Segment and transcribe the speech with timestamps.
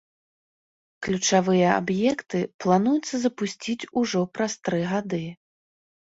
[1.07, 5.21] Ключавыя аб'екты плануецца запусціць ужо праз тры гады.